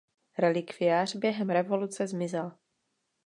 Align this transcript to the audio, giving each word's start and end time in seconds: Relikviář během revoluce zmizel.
Relikviář 0.37 1.15
během 1.15 1.49
revoluce 1.49 2.07
zmizel. 2.07 2.51